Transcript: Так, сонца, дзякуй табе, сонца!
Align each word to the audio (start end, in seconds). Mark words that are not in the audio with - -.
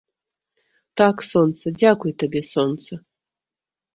Так, 1.01 1.15
сонца, 1.31 1.65
дзякуй 1.81 2.11
табе, 2.23 2.41
сонца! 2.53 2.93